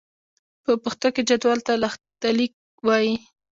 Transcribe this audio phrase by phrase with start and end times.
[0.63, 2.53] په پښتو کې جدول ته لښتليک
[2.87, 3.13] وايي.